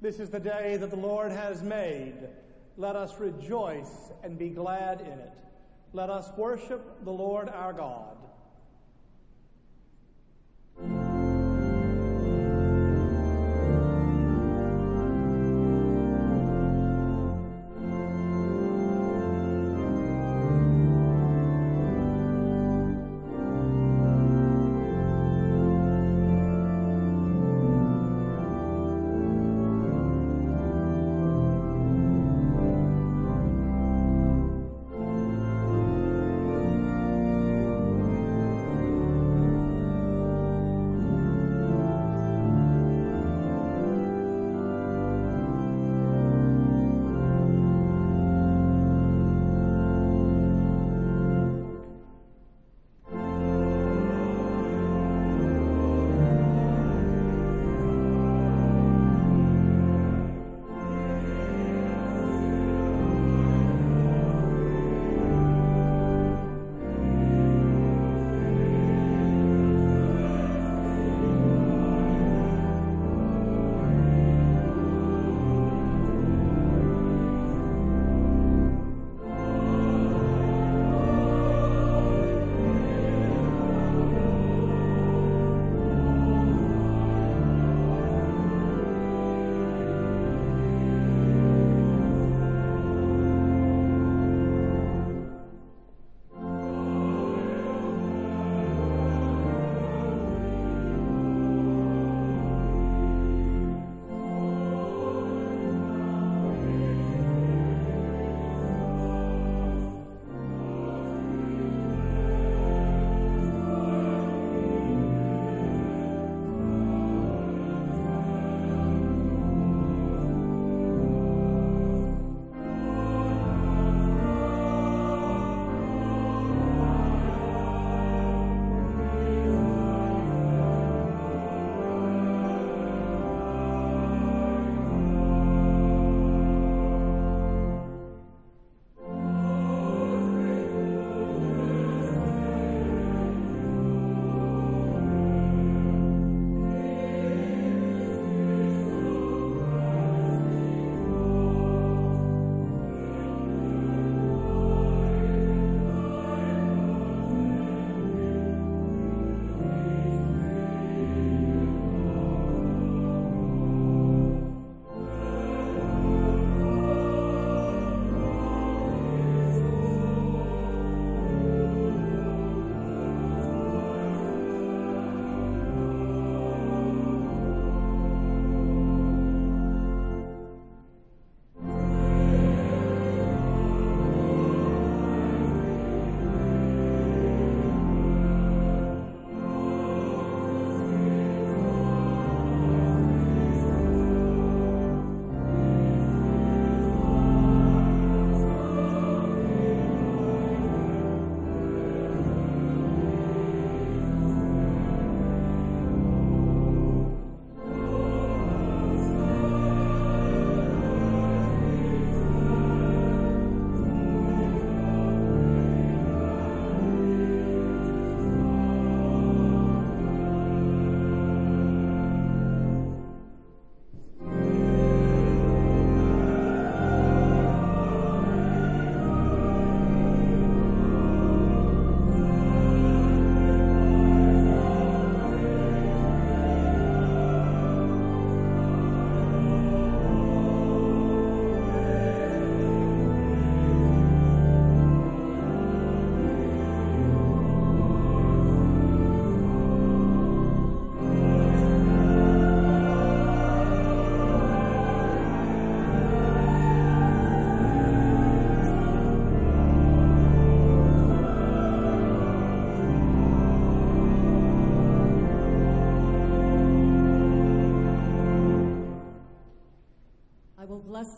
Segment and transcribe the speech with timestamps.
[0.00, 2.14] This is the day that the Lord has made.
[2.78, 5.32] Let us rejoice and be glad in it.
[5.92, 8.09] Let us worship the Lord our God.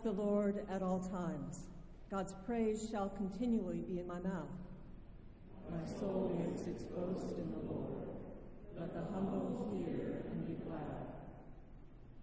[0.02, 1.68] The Lord at all times.
[2.10, 4.50] God's praise shall continually be in my mouth.
[5.70, 8.08] My soul makes its boast in the Lord.
[8.78, 11.06] Let the humble hear and be glad.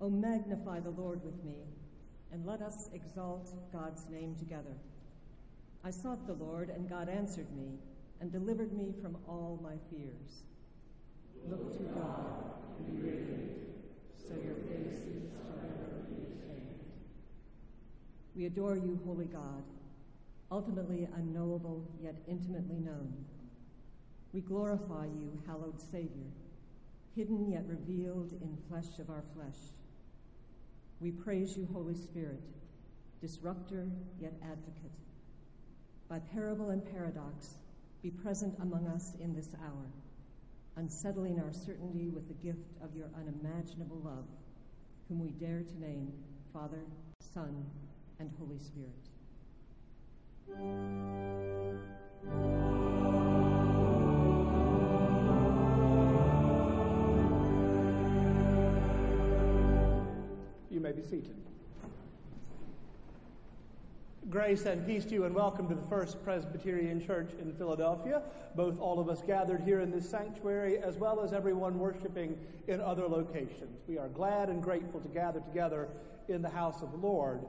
[0.01, 1.63] O magnify the Lord with me,
[2.31, 4.77] and let us exalt God's name together.
[5.83, 7.79] I sought the Lord, and God answered me,
[8.21, 10.43] and delivered me from all my fears.
[11.47, 13.51] Look to God and be radiant,
[14.15, 16.68] so your faces shall never be ashamed.
[18.35, 19.63] We adore you, holy God,
[20.51, 23.25] ultimately unknowable yet intimately known.
[24.33, 26.31] We glorify you, hallowed Savior,
[27.15, 29.57] hidden yet revealed in flesh of our flesh.
[30.99, 32.41] We praise you, Holy Spirit,
[33.21, 33.89] disruptor
[34.19, 34.91] yet advocate.
[36.07, 37.55] By parable and paradox,
[38.01, 39.91] be present among us in this hour,
[40.75, 44.25] unsettling our certainty with the gift of your unimaginable love,
[45.07, 46.13] whom we dare to name
[46.53, 46.83] Father,
[47.33, 47.65] Son,
[48.19, 48.89] and Holy Spirit.
[60.69, 61.35] You may be seated.
[64.29, 68.21] Grace and peace to you, and welcome to the First Presbyterian Church in Philadelphia.
[68.55, 72.37] Both all of us gathered here in this sanctuary, as well as everyone worshiping
[72.67, 73.81] in other locations.
[73.87, 75.87] We are glad and grateful to gather together
[76.27, 77.39] in the house of the Lord.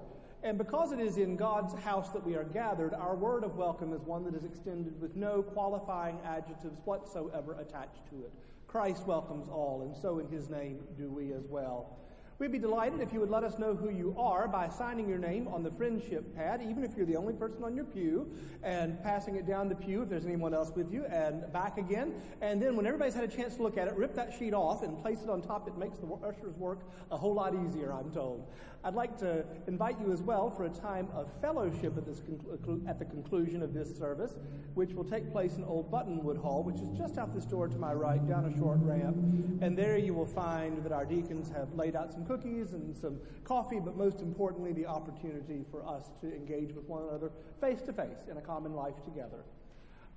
[0.43, 3.93] And because it is in God's house that we are gathered, our word of welcome
[3.93, 8.33] is one that is extended with no qualifying adjectives whatsoever attached to it.
[8.67, 11.99] Christ welcomes all, and so in his name do we as well.
[12.41, 15.19] We'd be delighted if you would let us know who you are by signing your
[15.19, 18.33] name on the friendship pad, even if you're the only person on your pew,
[18.63, 22.15] and passing it down the pew if there's anyone else with you, and back again.
[22.41, 24.83] And then when everybody's had a chance to look at it, rip that sheet off
[24.83, 25.69] and place it on top.
[25.69, 26.79] It makes the usher's work
[27.11, 28.51] a whole lot easier, I'm told.
[28.83, 32.87] I'd like to invite you as well for a time of fellowship at, this conclu-
[32.87, 34.39] uh, at the conclusion of this service,
[34.73, 37.77] which will take place in Old Buttonwood Hall, which is just out this door to
[37.77, 39.19] my right, down a short ramp.
[39.61, 43.19] And there you will find that our deacons have laid out some cookies and some
[43.43, 47.93] coffee, but most importantly, the opportunity for us to engage with one another face to
[47.93, 49.43] face in a common life together.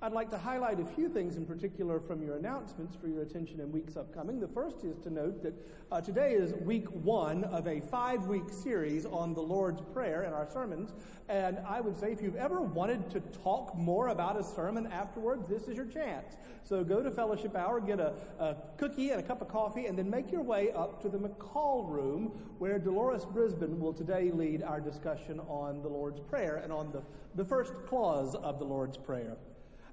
[0.04, 3.58] I'd like to highlight a few things in particular from your announcements for your attention
[3.60, 4.38] in weeks upcoming.
[4.38, 5.54] The first is to note that
[5.90, 10.34] uh, today is week one of a five week series on the Lord's Prayer and
[10.34, 10.92] our sermons.
[11.30, 15.48] And I would say if you've ever wanted to talk more about a sermon afterwards,
[15.48, 16.36] this is your chance.
[16.64, 19.98] So go to Fellowship Hour, get a, a cookie and a cup of coffee, and
[19.98, 24.62] then make your way up to the McCall room where Dolores Brisbane will today lead
[24.64, 27.02] our discussion on the Lord's Prayer and on the,
[27.36, 29.38] the first clause of the Lord's Prayer.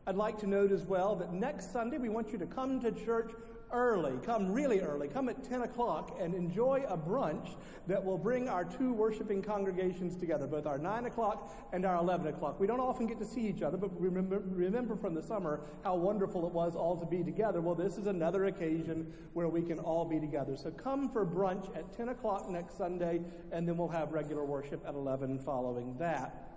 [0.08, 2.91] I'd like to note as well that next Sunday we want you to come to
[2.91, 3.31] church
[3.72, 4.17] early.
[4.25, 5.08] Come really early.
[5.08, 7.55] Come at 10 o'clock and enjoy a brunch
[7.88, 12.27] that will bring our two worshiping congregations together, both our 9 o'clock and our 11
[12.27, 12.60] o'clock.
[12.60, 15.96] We don't often get to see each other, but remember, remember from the summer how
[15.96, 17.62] wonderful it was all to be together.
[17.62, 20.58] Well, this is another occasion where we can all be together.
[20.58, 24.84] So come for brunch at 10 o'clock next Sunday, and then we'll have regular worship
[24.86, 26.50] at 11 following that.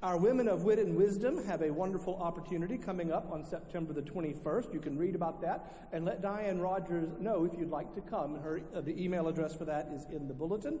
[0.00, 4.02] Our Women of Wit and Wisdom have a wonderful opportunity coming up on September the
[4.02, 4.72] 21st.
[4.72, 8.38] You can read about that and let Diane Rogers know if you'd like to come.
[8.38, 10.78] Her, uh, the email address for that is in the bulletin.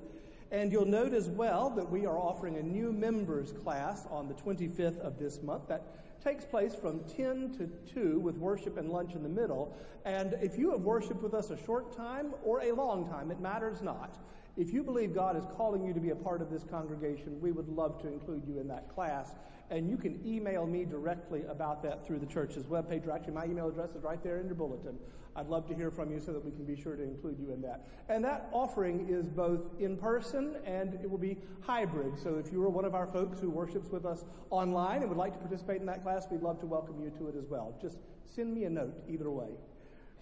[0.52, 4.34] And you'll note as well that we are offering a new members class on the
[4.34, 5.66] 25th of this month.
[5.66, 9.76] That takes place from 10 to 2 with worship and lunch in the middle.
[10.04, 13.40] And if you have worshiped with us a short time or a long time, it
[13.40, 14.16] matters not.
[14.58, 17.52] If you believe God is calling you to be a part of this congregation, we
[17.52, 19.36] would love to include you in that class.
[19.70, 23.44] And you can email me directly about that through the church's webpage, or actually, my
[23.44, 24.98] email address is right there in your bulletin.
[25.36, 27.52] I'd love to hear from you so that we can be sure to include you
[27.52, 27.86] in that.
[28.08, 32.18] And that offering is both in person and it will be hybrid.
[32.18, 35.18] So if you are one of our folks who worships with us online and would
[35.18, 37.78] like to participate in that class, we'd love to welcome you to it as well.
[37.80, 39.50] Just send me a note either way.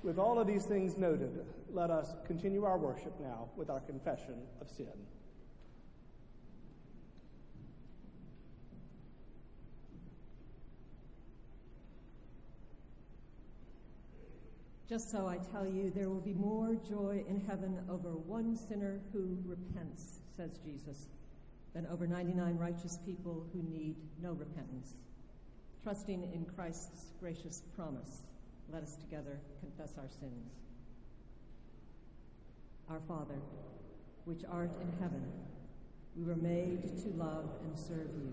[0.06, 4.36] With all of these things noted, let us continue our worship now with our confession
[4.60, 4.86] of sin.
[14.88, 19.00] Just so I tell you, there will be more joy in heaven over one sinner
[19.12, 21.08] who repents, says Jesus,
[21.74, 24.92] than over 99 righteous people who need no repentance.
[25.82, 28.20] Trusting in Christ's gracious promise
[28.72, 30.52] let us together confess our sins.
[32.88, 33.40] Our Father,
[34.24, 35.24] which art in heaven,
[36.16, 38.32] we were made to love and serve you.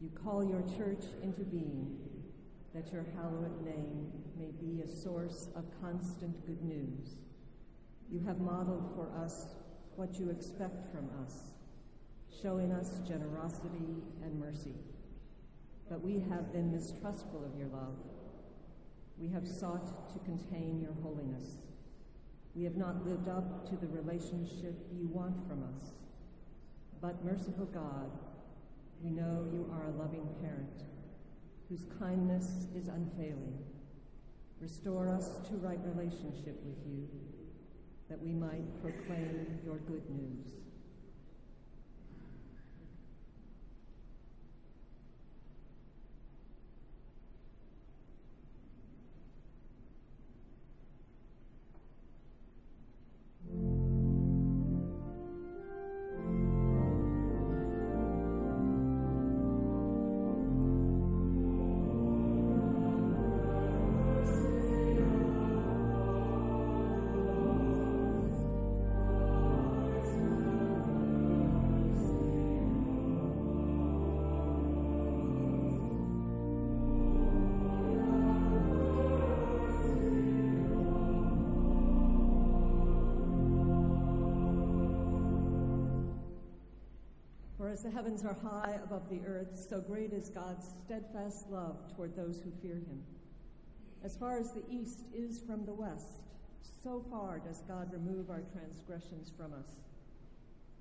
[0.00, 1.98] You call your church into being,
[2.74, 7.18] that your hallowed name may be a source of constant good news.
[8.10, 9.56] You have modeled for us
[9.96, 11.54] what you expect from us,
[12.42, 14.74] showing us generosity and mercy.
[15.88, 17.96] But we have been mistrustful of your love
[19.20, 21.66] we have sought to contain your holiness.
[22.54, 25.92] We have not lived up to the relationship you want from us.
[27.00, 28.10] But, merciful God,
[29.02, 30.84] we know you are a loving parent
[31.68, 33.58] whose kindness is unfailing.
[34.60, 37.08] Restore us to right relationship with you,
[38.08, 40.67] that we might proclaim your good news.
[87.78, 92.16] As the heavens are high above the earth, so great is God's steadfast love toward
[92.16, 93.04] those who fear him.
[94.02, 96.24] As far as the east is from the west,
[96.82, 99.68] so far does God remove our transgressions from us.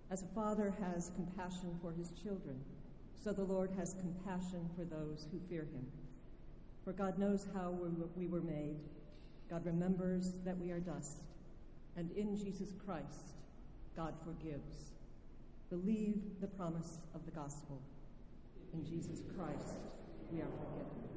[0.10, 2.62] As a father has compassion for his children,
[3.24, 5.86] so the Lord has compassion for those who fear him.
[6.84, 7.78] For God knows how
[8.16, 8.78] we were made.
[9.52, 11.26] God remembers that we are dust.
[11.96, 13.44] And in Jesus Christ,
[13.96, 14.97] God forgives.
[15.70, 17.82] Believe the promise of the gospel.
[18.74, 19.80] In Jesus Christ,
[20.32, 21.17] we are forgiven.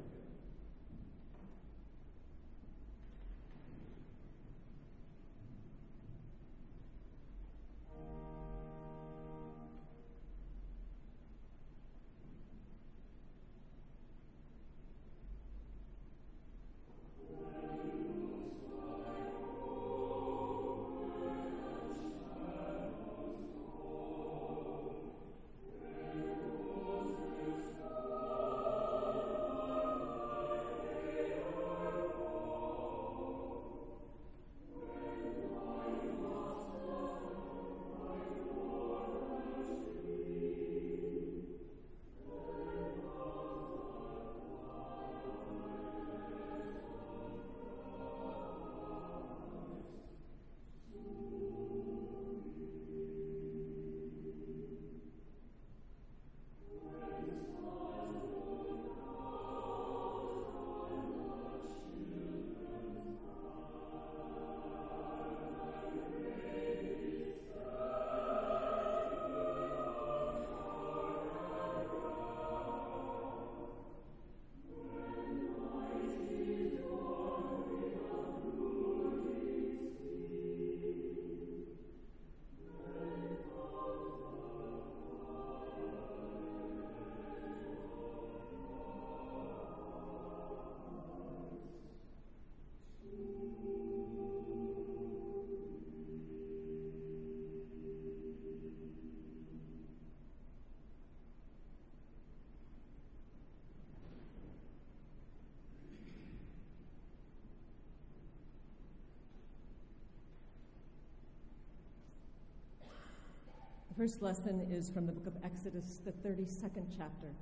[114.01, 117.35] First lesson is from the book of Exodus, the 32nd chapter.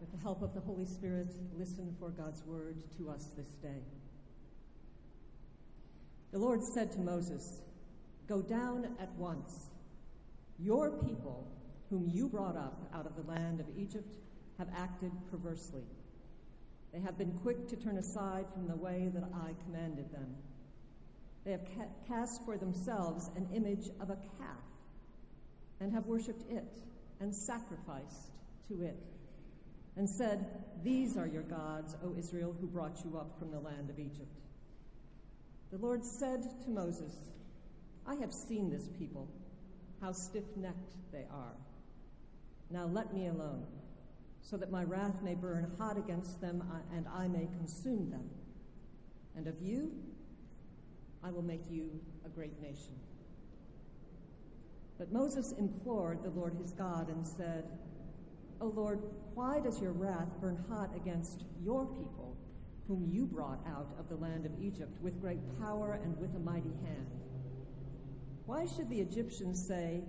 [0.00, 3.82] With the help of the Holy Spirit, listen for God's word to us this day.
[6.32, 7.64] The Lord said to Moses,
[8.26, 9.72] Go down at once.
[10.58, 11.52] Your people,
[11.90, 14.14] whom you brought up out of the land of Egypt,
[14.56, 15.84] have acted perversely.
[16.94, 20.34] They have been quick to turn aside from the way that I commanded them.
[21.44, 24.64] They have ca- cast for themselves an image of a calf
[25.80, 26.78] and have worshipped it
[27.20, 28.30] and sacrificed
[28.68, 28.96] to it
[29.96, 30.46] and said,
[30.82, 34.40] These are your gods, O Israel, who brought you up from the land of Egypt.
[35.70, 37.14] The Lord said to Moses,
[38.06, 39.28] I have seen this people,
[40.00, 41.56] how stiff necked they are.
[42.70, 43.66] Now let me alone,
[44.42, 48.28] so that my wrath may burn hot against them uh, and I may consume them.
[49.36, 49.92] And of you,
[51.22, 52.94] I will make you a great nation.
[55.04, 57.64] But Moses implored the Lord his God and said,
[58.58, 59.02] O Lord,
[59.34, 62.38] why does your wrath burn hot against your people,
[62.88, 66.38] whom you brought out of the land of Egypt with great power and with a
[66.38, 67.10] mighty hand?
[68.46, 70.04] Why should the Egyptians say,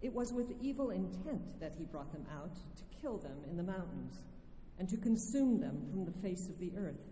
[0.00, 3.62] It was with evil intent that he brought them out, to kill them in the
[3.62, 4.24] mountains,
[4.78, 7.08] and to consume them from the face of the earth?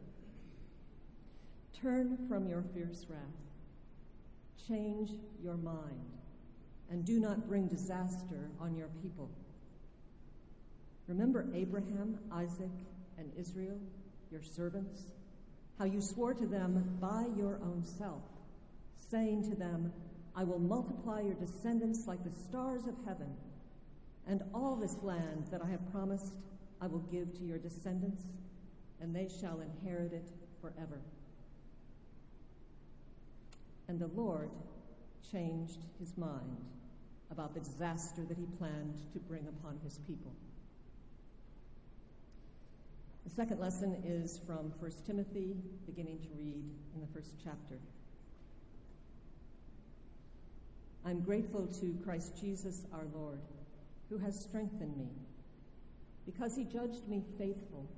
[1.75, 3.45] Turn from your fierce wrath.
[4.67, 5.11] Change
[5.43, 6.18] your mind
[6.91, 9.31] and do not bring disaster on your people.
[11.07, 12.71] Remember Abraham, Isaac,
[13.19, 13.79] and Israel,
[14.31, 15.13] your servants,
[15.79, 18.23] how you swore to them by your own self,
[19.11, 19.93] saying to them,
[20.35, 23.35] I will multiply your descendants like the stars of heaven,
[24.27, 26.45] and all this land that I have promised
[26.81, 28.23] I will give to your descendants,
[29.01, 30.31] and they shall inherit it
[30.61, 31.01] forever.
[33.89, 34.51] And the Lord
[35.33, 36.59] changed his mind
[37.31, 40.33] about the disaster that he planned to bring upon his people.
[43.25, 45.57] The second lesson is from 1 Timothy,
[45.87, 47.79] beginning to read in the first chapter.
[51.05, 53.41] I'm grateful to Christ Jesus our Lord,
[54.09, 55.11] who has strengthened me,
[56.25, 57.89] because he judged me faithful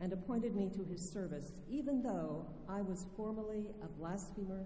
[0.00, 4.64] and appointed me to his service, even though I was formerly a blasphemer,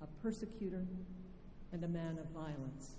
[0.00, 0.86] a persecutor,
[1.72, 2.94] and a man of violence.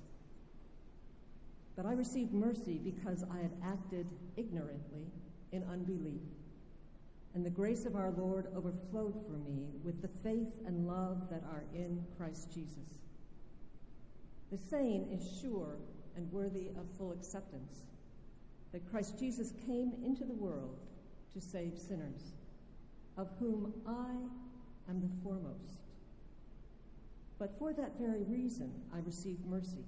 [1.76, 5.08] But I received mercy because I had acted ignorantly
[5.52, 6.22] in unbelief.
[7.34, 11.44] And the grace of our Lord overflowed for me with the faith and love that
[11.44, 13.06] are in Christ Jesus.
[14.52, 15.78] The saying is sure
[16.18, 17.86] and worthy of full acceptance
[18.74, 20.80] that Christ Jesus came into the world
[21.34, 22.34] to save sinners,
[23.18, 24.12] of whom I
[24.90, 25.84] am the foremost.
[27.40, 29.86] But for that very reason I received mercy,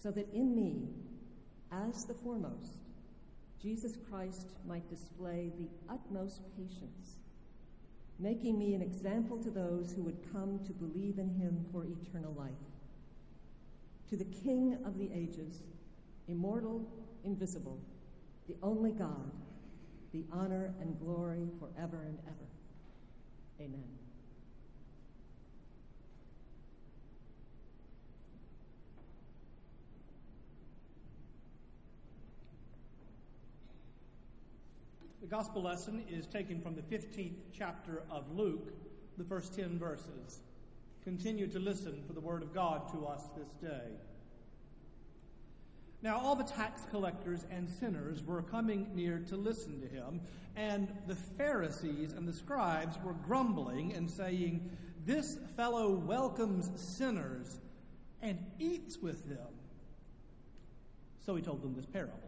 [0.00, 0.88] so that in me,
[1.72, 2.82] as the foremost,
[3.60, 7.16] Jesus Christ might display the utmost patience,
[8.18, 12.32] making me an example to those who would come to believe in him for eternal
[12.34, 12.52] life.
[14.10, 15.64] To the King of the ages,
[16.28, 16.88] immortal,
[17.24, 17.80] invisible,
[18.46, 19.32] the only God,
[20.12, 22.46] be honor and glory forever and ever.
[23.60, 23.97] Amen.
[35.28, 38.72] The gospel lesson is taken from the 15th chapter of Luke,
[39.18, 40.40] the first 10 verses.
[41.04, 43.90] Continue to listen for the word of God to us this day.
[46.00, 50.22] Now, all the tax collectors and sinners were coming near to listen to him,
[50.56, 54.70] and the Pharisees and the scribes were grumbling and saying,
[55.04, 57.58] This fellow welcomes sinners
[58.22, 59.52] and eats with them.
[61.26, 62.27] So he told them this parable.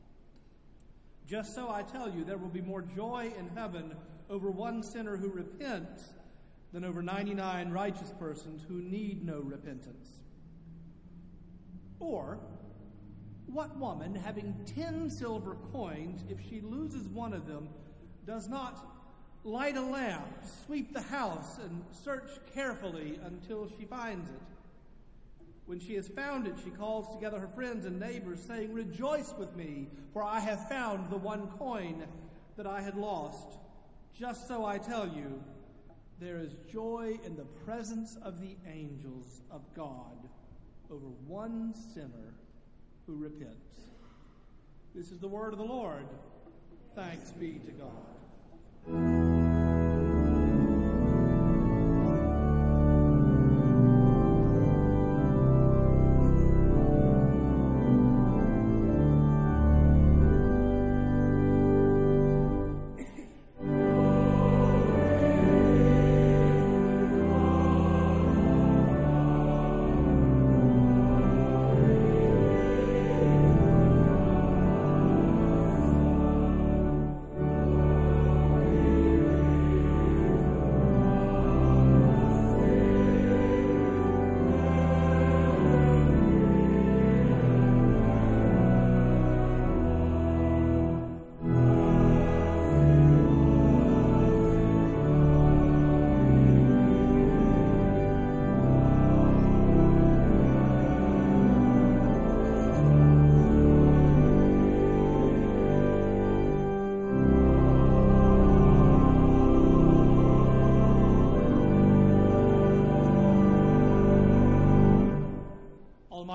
[1.31, 3.95] Just so I tell you, there will be more joy in heaven
[4.29, 6.13] over one sinner who repents
[6.73, 10.09] than over 99 righteous persons who need no repentance.
[12.01, 12.37] Or,
[13.45, 17.69] what woman, having ten silver coins, if she loses one of them,
[18.25, 18.85] does not
[19.45, 20.27] light a lamp,
[20.65, 24.41] sweep the house, and search carefully until she finds it?
[25.71, 29.55] When she has found it, she calls together her friends and neighbors, saying, Rejoice with
[29.55, 32.03] me, for I have found the one coin
[32.57, 33.57] that I had lost.
[34.13, 35.41] Just so I tell you,
[36.19, 40.27] there is joy in the presence of the angels of God
[40.89, 42.33] over one sinner
[43.07, 43.87] who repents.
[44.93, 46.05] This is the word of the Lord.
[46.95, 49.40] Thanks be to God.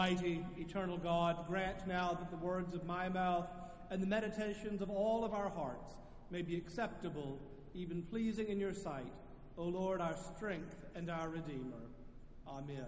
[0.07, 3.51] Almighty, eternal God, grant now that the words of my mouth
[3.91, 5.95] and the meditations of all of our hearts
[6.31, 7.41] may be acceptable,
[7.75, 9.13] even pleasing in your sight,
[9.59, 11.91] O Lord, our strength and our Redeemer.
[12.47, 12.87] Amen.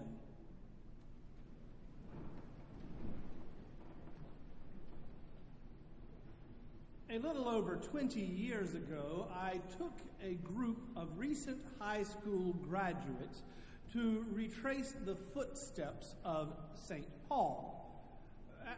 [7.09, 13.43] A little over 20 years ago, I took a group of recent high school graduates
[13.93, 17.07] to retrace the footsteps of St.
[17.27, 17.75] Paul.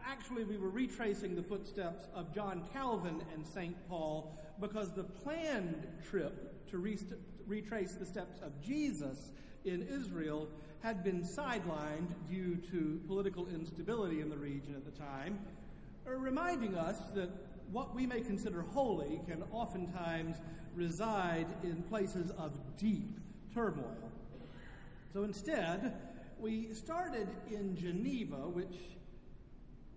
[0.06, 3.76] Actually, we were retracing the footsteps of John Calvin and St.
[3.88, 6.98] Paul because the planned trip to re-
[7.46, 9.32] retrace the steps of Jesus
[9.64, 10.48] in Israel
[10.82, 15.38] had been sidelined due to political instability in the region at the time,
[16.06, 17.30] uh, reminding us that
[17.70, 20.36] what we may consider holy can oftentimes
[20.74, 23.18] reside in places of deep
[23.54, 24.11] turmoil.
[25.12, 25.92] So instead,
[26.40, 28.76] we started in Geneva, which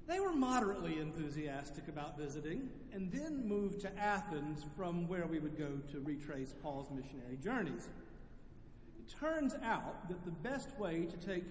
[0.07, 5.57] They were moderately enthusiastic about visiting and then moved to Athens from where we would
[5.57, 7.89] go to retrace Paul's missionary journeys.
[8.99, 11.43] It turns out that the best way to take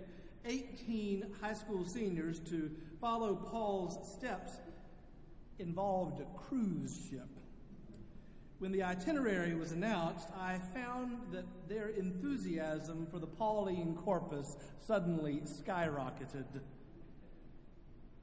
[0.44, 4.60] 18 high school seniors to follow Paul's steps
[5.58, 7.33] involved a cruise ship.
[8.58, 15.42] When the itinerary was announced, I found that their enthusiasm for the Pauline corpus suddenly
[15.44, 16.60] skyrocketed.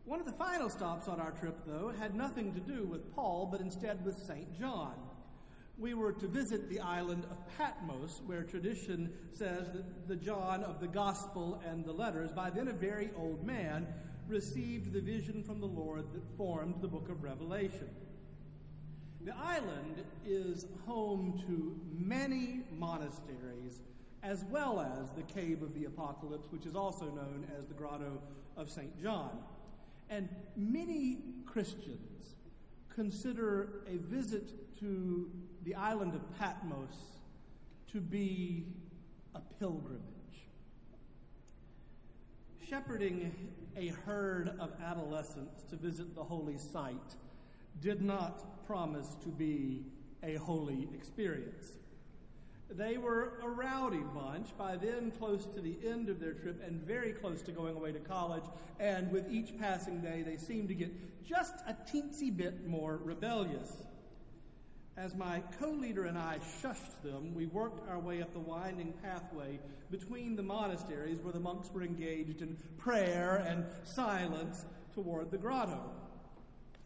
[0.06, 3.50] One of the final stops on our trip, though, had nothing to do with Paul,
[3.52, 4.58] but instead with St.
[4.58, 4.96] John.
[5.78, 10.80] We were to visit the island of Patmos, where tradition says that the John of
[10.80, 13.88] the Gospel and the letters, by then a very old man,
[14.28, 17.90] received the vision from the Lord that formed the book of Revelation.
[19.24, 23.82] The island is home to many monasteries,
[24.24, 28.20] as well as the Cave of the Apocalypse, which is also known as the Grotto
[28.58, 29.00] of St.
[29.00, 29.38] John.
[30.10, 32.36] And many Christians
[32.90, 35.30] consider a visit to
[35.64, 37.20] the island of Patmos
[37.92, 38.66] to be
[39.36, 40.02] a pilgrimage.
[42.68, 43.34] Shepherding
[43.78, 47.16] a herd of adolescents to visit the holy site
[47.80, 49.86] did not promise to be
[50.24, 51.78] a holy experience.
[52.70, 56.82] They were a rowdy bunch, by then close to the end of their trip and
[56.82, 58.46] very close to going away to college,
[58.80, 60.92] and with each passing day, they seemed to get
[61.26, 63.86] just a teensy bit more rebellious.
[64.96, 68.94] As my co leader and I shushed them, we worked our way up the winding
[69.04, 75.38] pathway between the monasteries where the monks were engaged in prayer and silence toward the
[75.38, 75.92] grotto.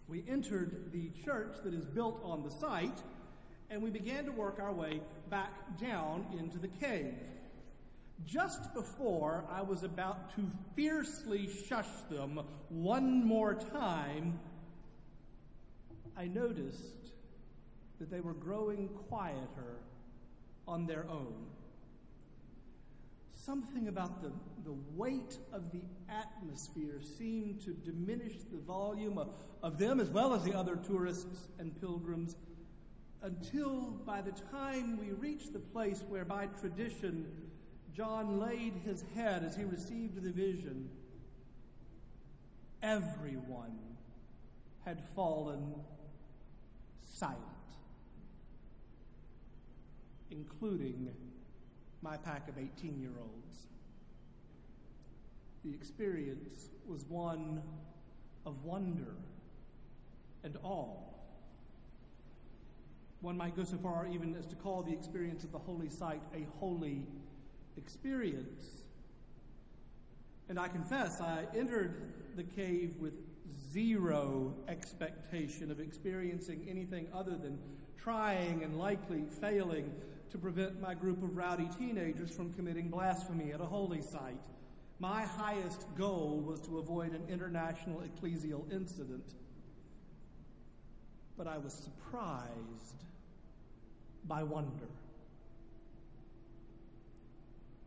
[0.07, 3.01] We entered the church that is built on the site,
[3.69, 7.15] and we began to work our way back down into the cave.
[8.23, 12.39] Just before I was about to fiercely shush them
[12.69, 14.39] one more time,
[16.15, 17.11] I noticed
[17.99, 19.79] that they were growing quieter
[20.67, 21.47] on their own.
[23.35, 24.31] Something about the,
[24.63, 30.33] the weight of the atmosphere seemed to diminish the volume of, of them as well
[30.33, 32.35] as the other tourists and pilgrims
[33.21, 37.25] until by the time we reached the place where by tradition
[37.93, 40.89] John laid his head as he received the vision,
[42.83, 43.79] everyone
[44.83, 45.75] had fallen
[46.99, 47.39] silent,
[50.29, 51.09] including
[52.05, 53.65] my pack of 18 year olds.
[55.63, 57.63] The experience was one
[58.45, 59.15] of wonder
[60.43, 61.01] and awe.
[63.21, 66.21] One might go so far even as to call the experience of the holy site
[66.35, 67.07] a holy
[67.75, 68.83] experience.
[70.47, 73.15] And I confess, I entered the cave with
[73.73, 77.57] zero expectation of experiencing anything other than
[77.97, 79.91] trying and likely failing
[80.31, 84.45] to prevent my group of rowdy teenagers from committing blasphemy at a holy site.
[84.99, 89.33] My highest goal was to avoid an international ecclesial incident.
[91.37, 93.03] But I was surprised
[94.25, 94.87] by wonder.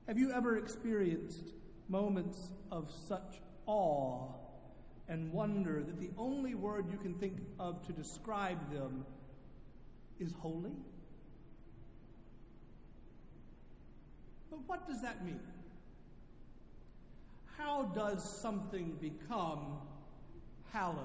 [0.06, 1.52] Have you ever experienced
[1.88, 4.28] moments of such awe
[5.08, 9.04] and wonder that the only word you can think of to describe them
[10.18, 10.72] is holy?
[14.58, 15.40] But what does that mean?
[17.56, 19.78] How does something become
[20.72, 21.04] hallowed?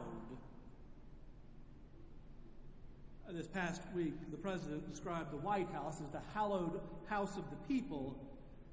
[3.28, 7.50] Uh, this past week, the president described the White House as the hallowed house of
[7.50, 8.18] the people,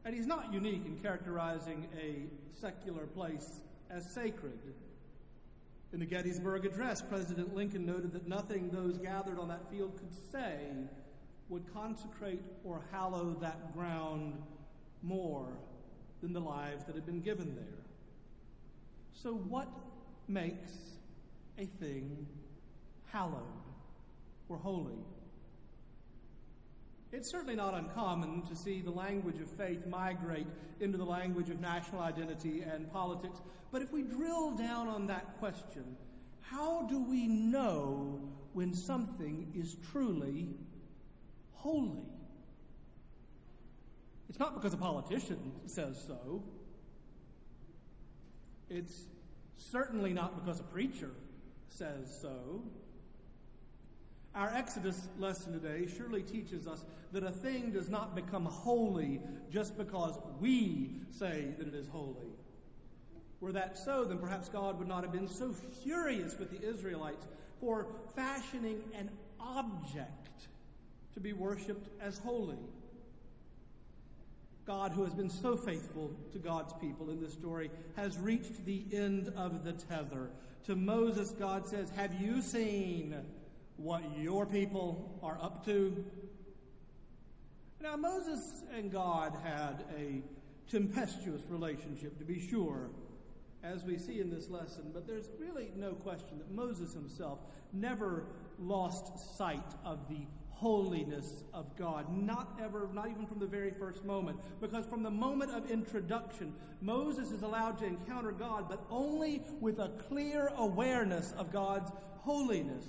[0.05, 2.25] and he's not unique in characterizing a
[2.59, 4.59] secular place as sacred.
[5.93, 10.15] In the Gettysburg Address, President Lincoln noted that nothing those gathered on that field could
[10.15, 10.59] say
[11.49, 14.41] would consecrate or hallow that ground
[15.03, 15.49] more
[16.21, 17.85] than the lives that had been given there.
[19.13, 19.69] So, what
[20.29, 20.73] makes
[21.59, 22.27] a thing
[23.07, 23.43] hallowed
[24.49, 25.05] or holy?
[27.13, 30.47] It's certainly not uncommon to see the language of faith migrate
[30.79, 33.41] into the language of national identity and politics.
[33.73, 35.97] But if we drill down on that question,
[36.41, 38.21] how do we know
[38.53, 40.49] when something is truly
[41.53, 42.03] holy?
[44.31, 46.45] It's not because a politician says so.
[48.71, 49.07] It's
[49.57, 51.11] certainly not because a preacher
[51.67, 52.63] says so.
[54.37, 59.77] Our Exodus lesson today surely teaches us that a thing does not become holy just
[59.77, 62.31] because we say that it is holy.
[63.41, 67.27] Were that so, then perhaps God would not have been so furious with the Israelites
[67.59, 70.47] for fashioning an object
[71.15, 72.59] to be worshiped as holy.
[74.71, 78.85] God, who has been so faithful to God's people in this story, has reached the
[78.93, 80.31] end of the tether.
[80.67, 83.17] To Moses, God says, Have you seen
[83.79, 86.05] what your people are up to?
[87.83, 90.23] Now, Moses and God had a
[90.71, 92.91] tempestuous relationship, to be sure,
[93.63, 97.41] as we see in this lesson, but there's really no question that Moses himself
[97.73, 98.25] never
[98.59, 100.27] lost sight of the
[100.61, 102.07] holiness of God.
[102.15, 104.39] Not ever, not even from the very first moment.
[104.61, 109.79] Because from the moment of introduction, Moses is allowed to encounter God, but only with
[109.79, 112.85] a clear awareness of God's holiness.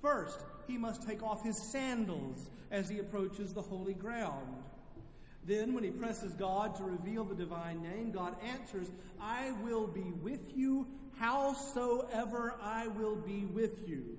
[0.00, 4.56] First, he must take off his sandals as he approaches the holy ground.
[5.44, 10.12] Then, when he presses God to reveal the divine name, God answers, I will be
[10.22, 10.86] with you
[11.18, 14.18] howsoever I will be with you,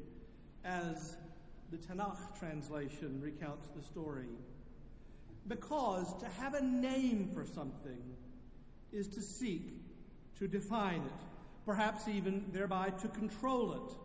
[0.64, 1.18] as
[1.72, 4.30] the Tanakh translation recounts the story.
[5.48, 8.02] Because to have a name for something
[8.92, 9.74] is to seek
[10.40, 11.22] to define it,
[11.66, 13.98] perhaps even thereby to control it.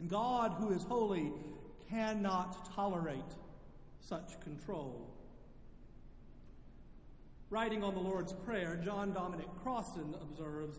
[0.00, 1.32] And God, who is holy,
[1.90, 3.20] cannot tolerate
[4.00, 5.09] such control.
[7.50, 10.78] Writing on the Lord's Prayer, John Dominic Crossan observes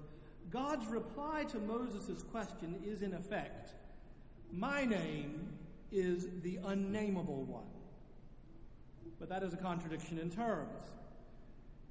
[0.49, 3.73] God's reply to Moses' question is, in effect,
[4.53, 5.49] My name
[5.91, 7.65] is the unnameable one.
[9.19, 10.81] But that is a contradiction in terms.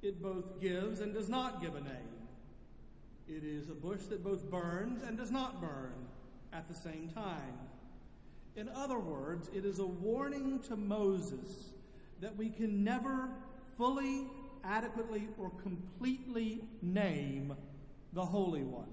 [0.01, 2.27] It both gives and does not give a name.
[3.27, 6.07] It is a bush that both burns and does not burn
[6.51, 7.59] at the same time.
[8.55, 11.73] In other words, it is a warning to Moses
[12.19, 13.29] that we can never
[13.77, 14.27] fully,
[14.63, 17.55] adequately, or completely name
[18.13, 18.89] the Holy One.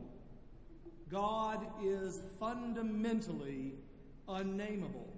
[1.10, 3.74] God is fundamentally
[4.28, 5.12] unnameable.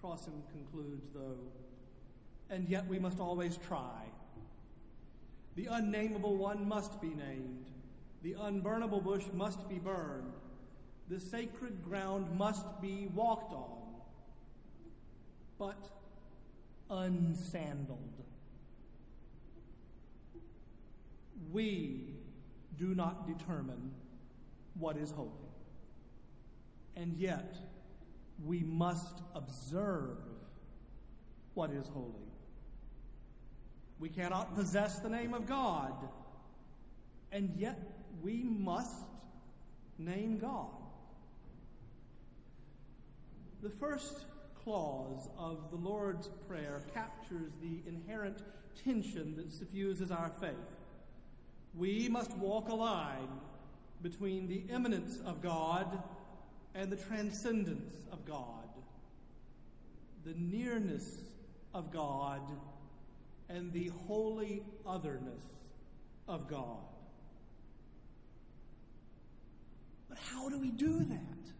[0.00, 1.38] Crossan concludes, though,
[2.50, 4.04] and yet we must always try.
[5.56, 7.66] The unnameable one must be named.
[8.22, 10.32] The unburnable bush must be burned.
[11.08, 13.78] The sacred ground must be walked on,
[15.58, 15.90] but
[16.90, 18.17] unsandaled.
[21.52, 22.14] We
[22.76, 23.92] do not determine
[24.74, 25.48] what is holy
[26.98, 27.56] and yet
[28.44, 30.18] we must observe
[31.54, 32.12] what is holy.
[34.00, 35.94] We cannot possess the name of God,
[37.30, 37.78] and yet
[38.20, 39.24] we must
[39.96, 40.70] name God.
[43.62, 48.42] The first clause of the Lord's Prayer captures the inherent
[48.84, 50.77] tension that suffuses our faith.
[51.74, 53.28] We must walk a line
[54.02, 56.02] between the immanence of God
[56.74, 58.68] and the transcendence of God,
[60.24, 61.34] the nearness
[61.74, 62.42] of God,
[63.48, 65.42] and the holy otherness
[66.28, 66.84] of God.
[70.08, 71.52] But how do we do that?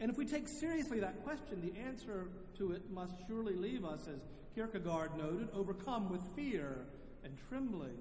[0.00, 4.00] And if we take seriously that question, the answer to it must surely leave us,
[4.12, 6.86] as Kierkegaard noted, overcome with fear
[7.24, 7.98] and trembling.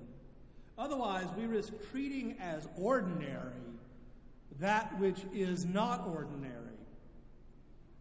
[0.78, 3.54] Otherwise, we risk treating as ordinary
[4.60, 6.78] that which is not ordinary,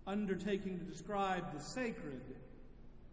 [0.06, 2.20] undertaking to describe the sacred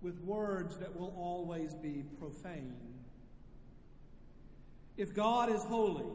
[0.02, 2.76] with words that will always be profane.
[4.98, 6.06] If God is holy,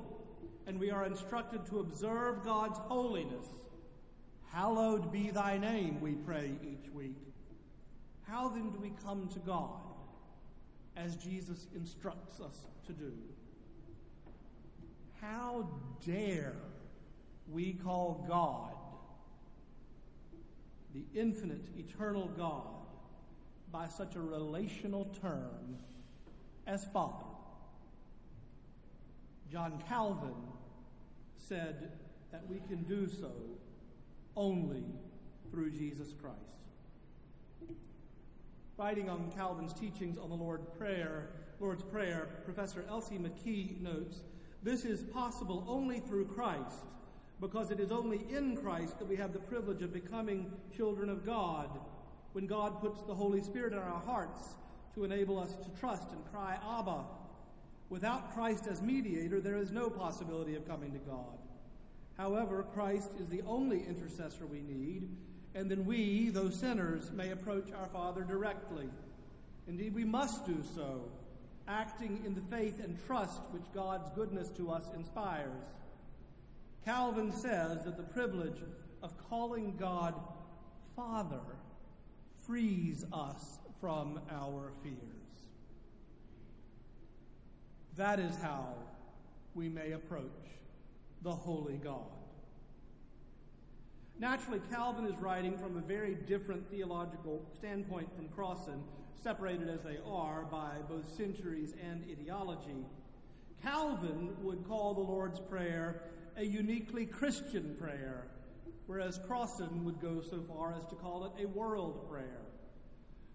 [0.66, 3.46] and we are instructed to observe God's holiness,
[4.50, 7.16] hallowed be thy name, we pray each week.
[8.22, 9.83] How then do we come to God
[10.96, 13.12] as Jesus instructs us to do?
[15.20, 15.68] How
[16.04, 16.56] dare
[17.50, 18.72] we call God,
[20.94, 22.62] the infinite, eternal God,
[23.70, 25.76] by such a relational term
[26.66, 27.24] as Father.
[29.50, 30.34] John Calvin
[31.36, 31.92] said
[32.30, 33.32] that we can do so
[34.36, 34.84] only
[35.50, 36.73] through Jesus Christ.
[38.76, 41.28] Writing on Calvin's teachings on the Lord prayer,
[41.60, 44.24] Lord's Prayer, Professor Elsie McKee notes,
[44.64, 46.96] this is possible only through Christ
[47.40, 51.24] because it is only in Christ that we have the privilege of becoming children of
[51.24, 51.70] God
[52.32, 54.56] when God puts the Holy Spirit in our hearts
[54.94, 57.04] to enable us to trust and cry, Abba.
[57.90, 61.38] Without Christ as mediator, there is no possibility of coming to God.
[62.16, 65.10] However, Christ is the only intercessor we need,
[65.54, 68.88] and then we, though sinners, may approach our Father directly.
[69.68, 71.08] Indeed, we must do so,
[71.68, 75.64] acting in the faith and trust which God's goodness to us inspires.
[76.84, 78.62] Calvin says that the privilege
[79.02, 80.14] of calling God
[80.96, 81.40] Father
[82.46, 85.50] frees us from our fears.
[87.96, 88.74] That is how
[89.54, 90.22] we may approach
[91.22, 92.23] the Holy God.
[94.18, 98.84] Naturally, Calvin is writing from a very different theological standpoint from Crossan,
[99.16, 102.86] separated as they are by both centuries and ideology.
[103.62, 106.02] Calvin would call the Lord's Prayer
[106.36, 108.28] a uniquely Christian prayer,
[108.86, 112.42] whereas Crossan would go so far as to call it a world prayer.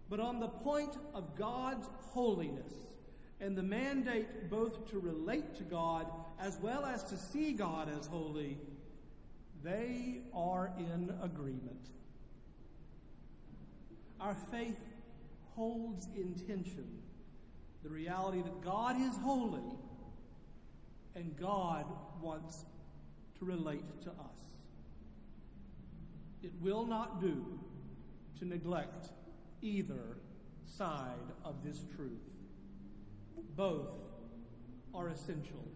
[0.10, 2.74] But on the point of God's holiness
[3.42, 6.08] and the mandate both to relate to God
[6.39, 8.58] as well as to see God as holy,
[9.63, 11.89] they are in agreement.
[14.19, 14.80] Our faith
[15.56, 17.00] holds in tension
[17.84, 19.78] the reality that God is holy
[21.15, 21.86] and God
[22.22, 22.65] wants
[23.39, 24.67] to relate to us.
[26.43, 27.60] It will not do
[28.39, 29.10] to neglect
[29.62, 30.17] either
[30.65, 32.38] side of this truth.
[33.56, 33.93] Both
[34.93, 35.67] are essential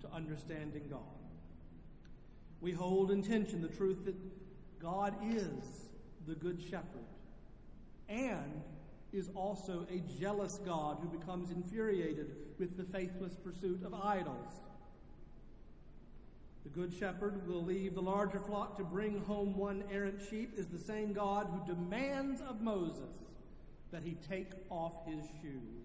[0.00, 1.13] to understanding God.
[2.64, 4.16] We hold in tension the truth that
[4.80, 5.90] God is
[6.26, 7.04] the Good Shepherd
[8.08, 8.62] and
[9.12, 14.62] is also a jealous God who becomes infuriated with the faithless pursuit of idols.
[16.62, 20.68] The Good Shepherd will leave the larger flock to bring home one errant sheep, is
[20.68, 23.34] the same God who demands of Moses
[23.92, 25.83] that he take off his shoes.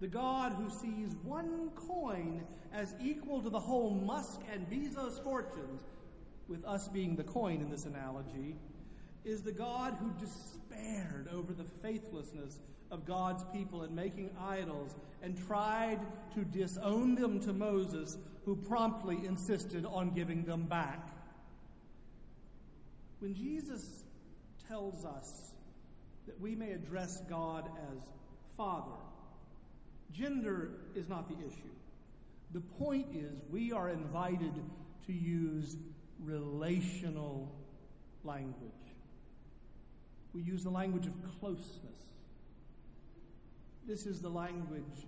[0.00, 5.84] The God who sees one coin as equal to the whole Musk and Bezos fortunes,
[6.48, 8.56] with us being the coin in this analogy,
[9.24, 15.36] is the God who despaired over the faithlessness of God's people in making idols and
[15.46, 16.00] tried
[16.34, 21.08] to disown them to Moses, who promptly insisted on giving them back.
[23.18, 24.04] When Jesus
[24.68, 25.54] tells us
[26.26, 28.10] that we may address God as
[28.56, 28.92] Father,
[30.12, 31.74] gender is not the issue.
[32.52, 34.52] The point is, we are invited
[35.06, 35.76] to use
[36.22, 37.54] relational
[38.24, 38.72] language.
[40.32, 42.12] We use the language of closeness.
[43.86, 45.06] This is the language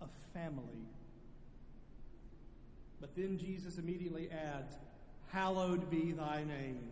[0.00, 0.88] of family.
[3.00, 4.74] But then Jesus immediately adds,
[5.28, 6.90] Hallowed be thy name,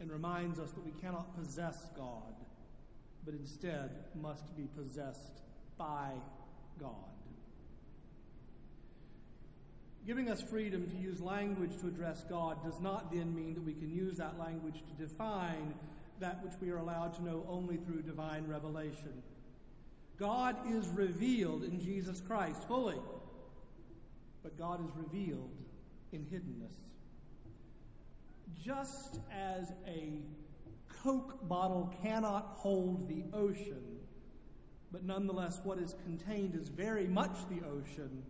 [0.00, 2.34] and reminds us that we cannot possess God,
[3.24, 5.42] but instead must be possessed
[5.78, 6.12] by
[6.80, 6.94] God.
[10.06, 13.72] Giving us freedom to use language to address God does not then mean that we
[13.72, 15.74] can use that language to define
[16.20, 19.22] that which we are allowed to know only through divine revelation.
[20.18, 23.00] God is revealed in Jesus Christ fully,
[24.42, 25.50] but God is revealed
[26.12, 26.74] in hiddenness.
[28.64, 30.20] Just as a
[31.02, 33.95] Coke bottle cannot hold the ocean,
[34.96, 38.22] but nonetheless what is contained is very much the ocean,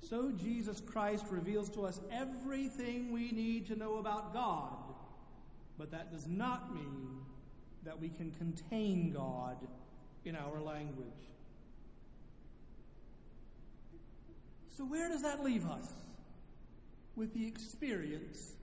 [0.00, 4.94] so Jesus Christ reveals to us everything we need to know about God,
[5.76, 7.18] but that does not mean
[7.84, 9.58] that we can contain God
[10.24, 11.04] in our language.
[14.74, 15.88] So, where does that leave us?
[17.14, 18.54] With the experience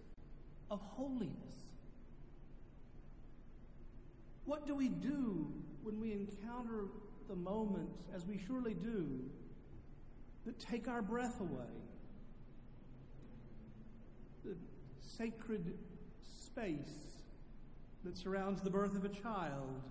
[0.72, 1.36] of holiness.
[4.46, 6.86] What do we do when we encounter
[7.28, 9.21] the moments, as we surely do,
[10.45, 11.73] that take our breath away?
[14.45, 14.55] The
[14.99, 15.78] sacred
[16.21, 17.17] space
[18.03, 19.82] that surrounds the birth of a child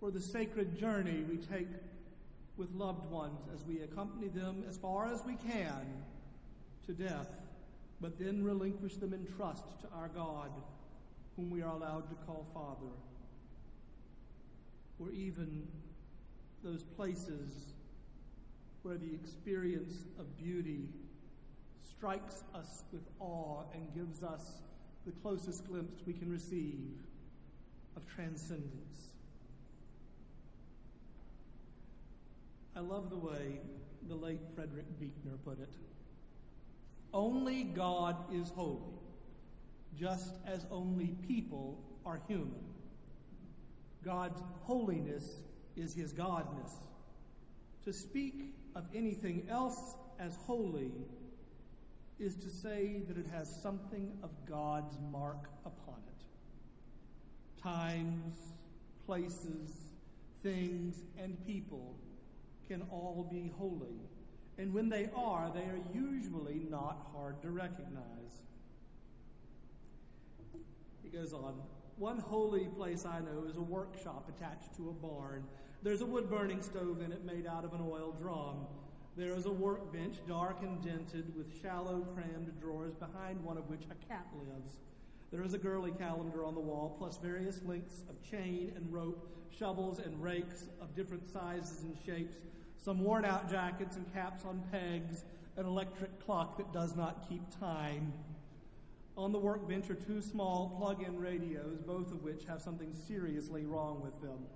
[0.00, 1.68] or the sacred journey we take
[2.56, 6.04] with loved ones as we accompany them as far as we can
[6.86, 7.46] to death,
[8.00, 10.50] but then relinquish them in trust to our God,
[11.36, 12.92] whom we are allowed to call Father.
[14.98, 15.66] Or even
[16.62, 17.74] those places
[18.82, 20.88] where the experience of beauty
[21.88, 24.60] strikes us with awe and gives us
[25.04, 26.90] the closest glimpse we can receive
[27.96, 29.14] of transcendence.
[32.74, 33.60] I love the way
[34.08, 35.74] the late Frederick Buechner put it.
[37.12, 38.94] Only God is holy,
[39.94, 42.71] just as only people are human.
[44.04, 45.42] God's holiness
[45.76, 46.72] is his godness.
[47.84, 50.92] To speak of anything else as holy
[52.18, 56.24] is to say that it has something of God's mark upon it.
[57.60, 58.34] Times,
[59.06, 59.70] places,
[60.42, 61.96] things, and people
[62.68, 64.00] can all be holy.
[64.58, 68.44] And when they are, they are usually not hard to recognize.
[71.02, 71.60] He goes on.
[71.98, 75.44] One holy place I know is a workshop attached to a barn.
[75.82, 78.66] There's a wood burning stove in it made out of an oil drum.
[79.16, 83.84] There is a workbench, dark and dented, with shallow, crammed drawers, behind one of which
[83.84, 84.80] a cat lives.
[85.30, 89.28] There is a girly calendar on the wall, plus various lengths of chain and rope,
[89.50, 92.38] shovels and rakes of different sizes and shapes,
[92.78, 95.24] some worn out jackets and caps on pegs,
[95.56, 98.12] an electric clock that does not keep time.
[99.16, 103.66] On the workbench are two small plug in radios, both of which have something seriously
[103.66, 104.46] wrong with them.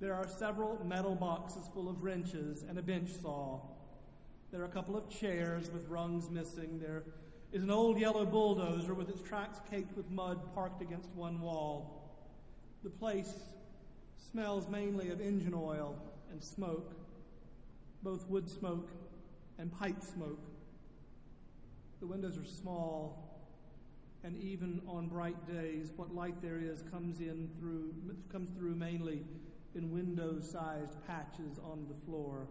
[0.00, 3.60] There are several metal boxes full of wrenches and a bench saw.
[4.52, 6.78] There are a couple of chairs with rungs missing.
[6.78, 7.04] There
[7.52, 12.12] is an old yellow bulldozer with its tracks caked with mud parked against one wall.
[12.84, 13.32] The place
[14.18, 15.96] smells mainly of engine oil
[16.30, 16.94] and smoke,
[18.02, 18.90] both wood smoke
[19.58, 20.44] and pipe smoke.
[22.00, 23.25] The windows are small
[24.26, 27.94] and even on bright days, what light there is comes in through
[28.30, 29.22] comes through mainly
[29.76, 32.48] in window-sized patches on the floor.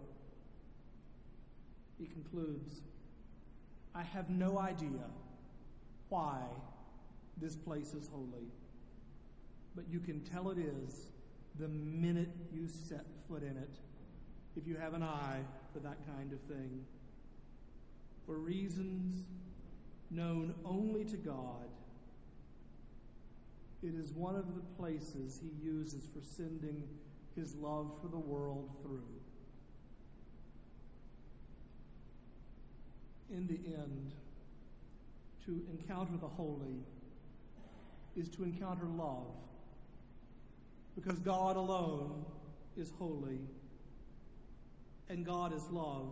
[1.99, 2.81] He concludes,
[3.93, 5.09] I have no idea
[6.07, 6.43] why
[7.41, 8.47] this place is holy,
[9.75, 11.07] but you can tell it is
[11.59, 13.75] the minute you set foot in it,
[14.55, 15.41] if you have an eye
[15.73, 16.85] for that kind of thing.
[18.25, 19.25] For reasons
[20.11, 21.69] known only to God,
[23.83, 26.83] it is one of the places he uses for sending
[27.35, 29.03] his love for the world through.
[33.31, 34.13] In the end,
[35.45, 36.83] to encounter the holy
[38.15, 39.35] is to encounter love.
[40.95, 42.25] Because God alone
[42.77, 43.39] is holy
[45.09, 46.07] and God is love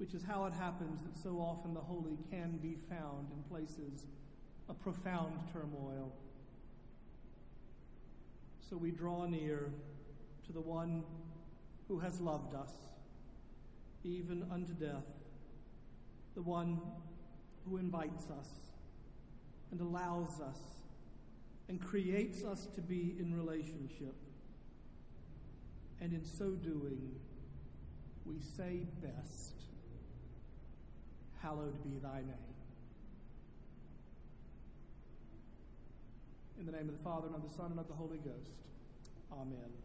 [0.00, 4.06] which is how it happens that so often the holy can be found in places
[4.66, 6.10] of profound turmoil.
[8.62, 9.70] So we draw near
[10.46, 11.04] to the one
[11.86, 12.72] who has loved us,
[14.02, 15.04] even unto death,
[16.34, 16.80] the one
[17.68, 18.48] who invites us
[19.70, 20.60] and allows us
[21.68, 24.14] and creates us to be in relationship.
[26.00, 27.16] And in so doing,
[28.24, 29.59] we say best
[31.42, 32.54] hallowed be thy name.
[36.58, 38.68] In the name of the Father, and of the Son, and of the Holy Ghost.
[39.32, 39.79] Amen.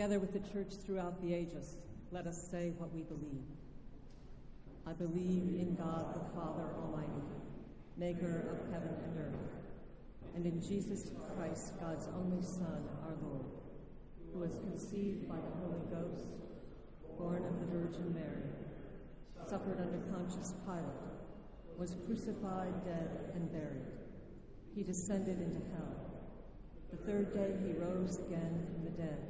[0.00, 1.74] Together with the church throughout the ages,
[2.10, 3.44] let us say what we believe.
[4.86, 7.28] I believe in God the Father Almighty,
[7.98, 9.52] maker of heaven and earth,
[10.34, 13.44] and in Jesus Christ, God's only Son, our Lord,
[14.32, 16.48] who was conceived by the Holy Ghost,
[17.18, 18.48] born of the Virgin Mary,
[19.46, 21.12] suffered under Pontius Pilate,
[21.76, 23.84] was crucified, dead, and buried.
[24.74, 26.24] He descended into hell.
[26.90, 29.29] The third day he rose again from the dead.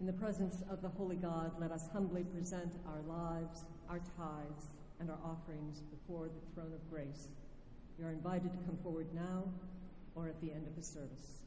[0.00, 4.76] In the presence of the Holy God, let us humbly present our lives, our tithes,
[5.00, 7.28] and our offerings before the throne of grace.
[7.98, 9.42] You are invited to come forward now
[10.14, 11.42] or at the end of the service.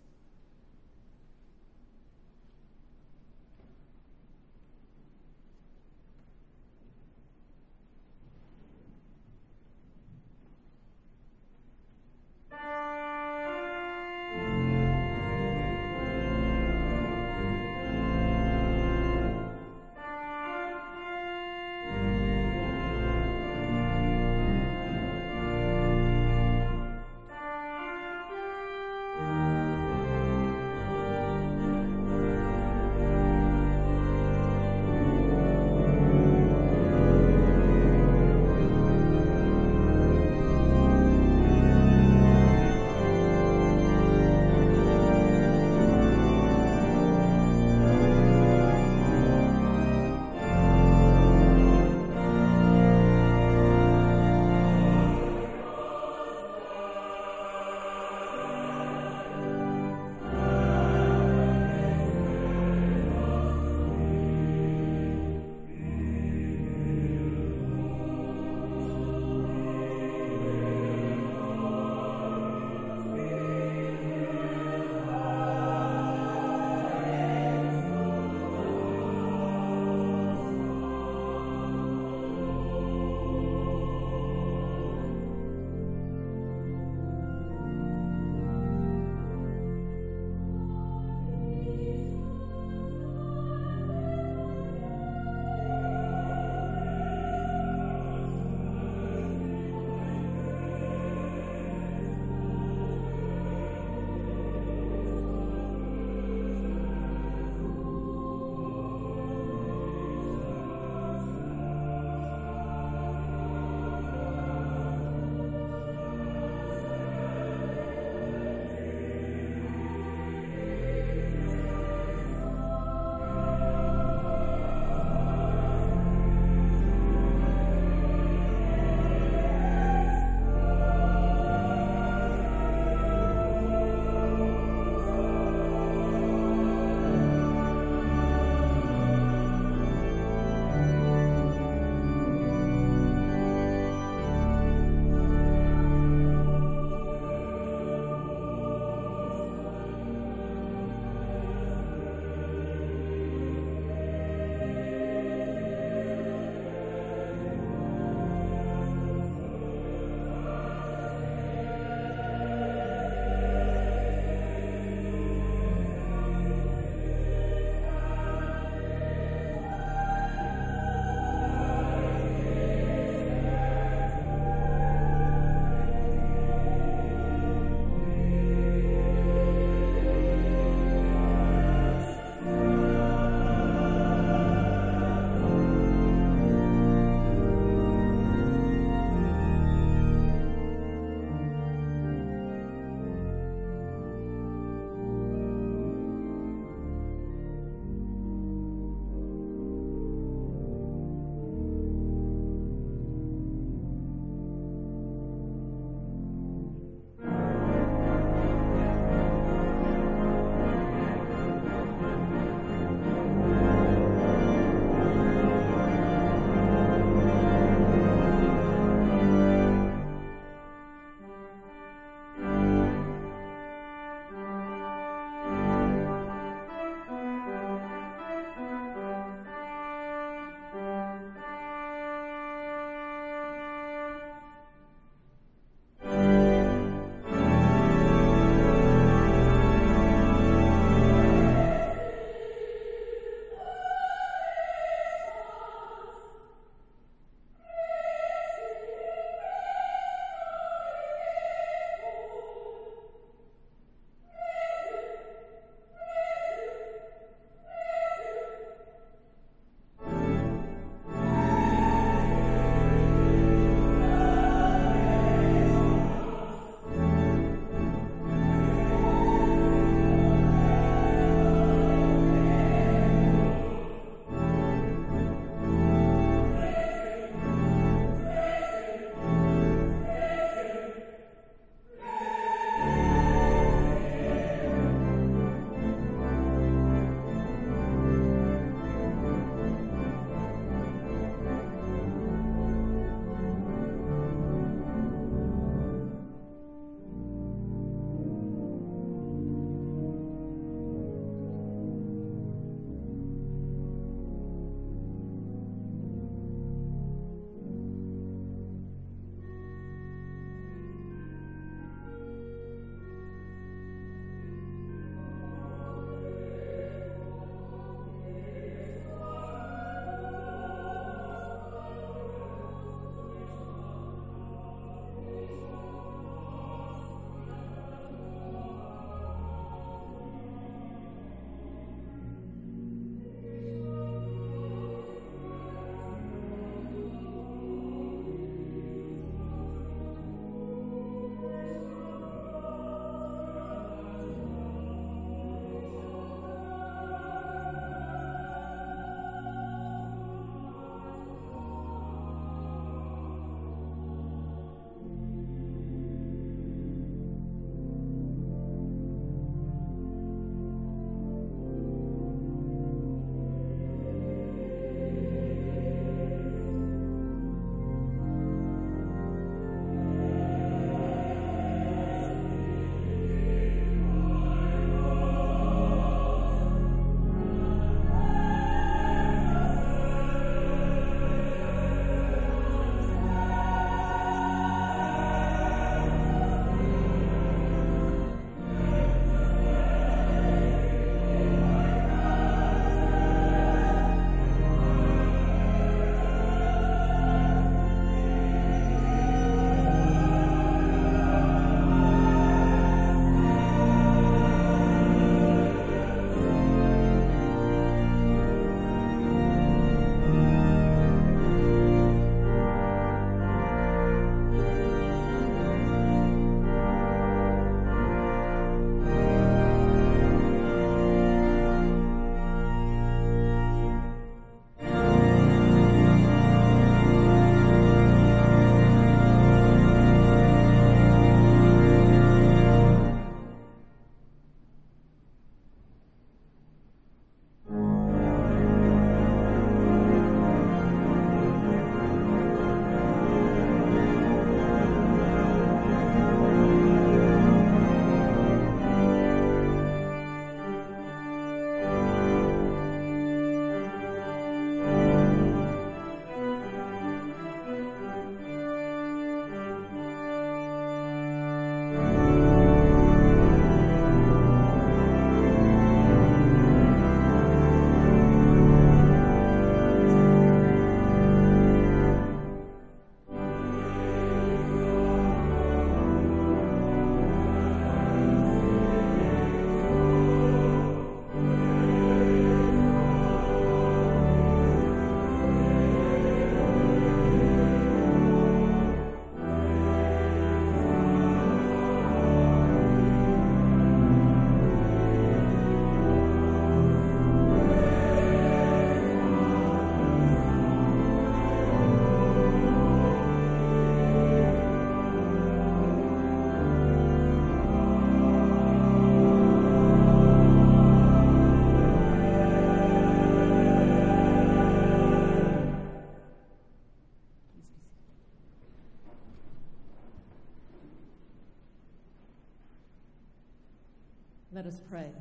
[524.72, 525.12] Us pray.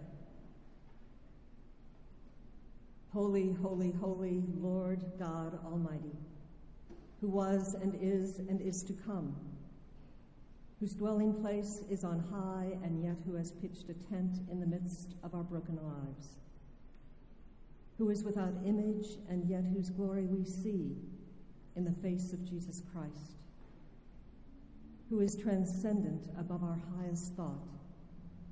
[3.12, 6.16] Holy, holy, holy Lord God Almighty,
[7.20, 9.34] who was and is and is to come,
[10.78, 14.66] whose dwelling place is on high and yet who has pitched a tent in the
[14.66, 16.38] midst of our broken lives,
[17.98, 20.94] who is without image and yet whose glory we see
[21.74, 23.40] in the face of Jesus Christ,
[25.08, 27.79] who is transcendent above our highest thought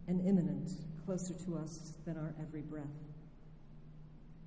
[0.09, 0.72] and immanent
[1.04, 2.98] closer to us than our every breath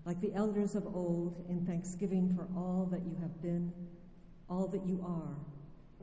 [0.05, 3.71] like the elders of old, in thanksgiving for all that you have been,
[4.49, 5.37] all that you are,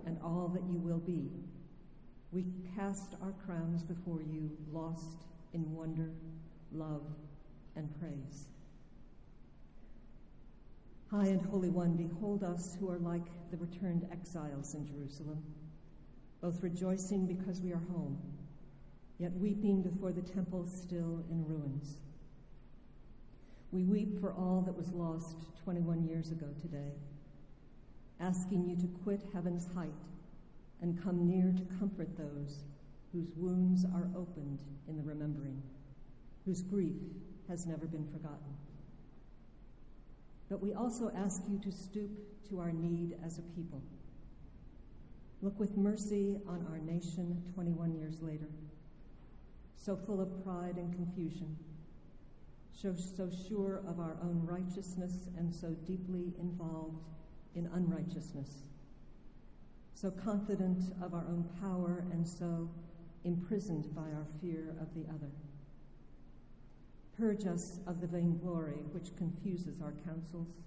[0.06, 1.30] and all that you will be,
[2.30, 2.44] we
[2.76, 6.11] cast our crowns before you, lost in wonder,
[6.72, 7.02] love,
[7.74, 8.44] and praise.
[11.11, 15.42] High and Holy One, behold us who are like the returned exiles in Jerusalem,
[16.40, 18.20] both rejoicing because we are home,
[19.18, 21.96] yet weeping before the temple still in ruins.
[23.70, 26.92] We weep for all that was lost 21 years ago today,
[28.20, 29.92] asking you to quit heaven's height
[30.80, 32.64] and come near to comfort those
[33.12, 35.62] whose wounds are opened in the remembering,
[36.44, 36.96] whose grief
[37.48, 38.56] has never been forgotten.
[40.48, 42.10] But we also ask you to stoop
[42.48, 43.82] to our need as a people.
[45.42, 48.48] Look with mercy on our nation 21 years later,
[49.78, 51.56] so full of pride and confusion
[52.80, 57.08] so, so sure of our own righteousness and so deeply involved
[57.56, 58.66] in unrighteousness,
[59.94, 62.70] so confident of our own power and so
[63.24, 65.32] imprisoned by our fear of the other.
[67.16, 70.62] Purge us of the vainglory which confuses our counsels,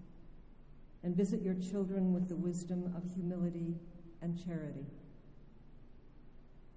[1.01, 3.75] and visit your children with the wisdom of humility
[4.21, 4.85] and charity.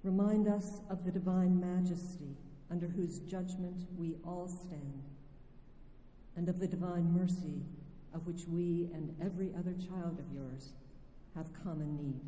[0.04, 2.36] Remind us of the divine majesty
[2.70, 5.02] under whose judgment we all stand
[6.36, 7.62] and of the divine mercy
[8.12, 10.74] of which we and every other child of yours
[11.34, 12.20] have common need.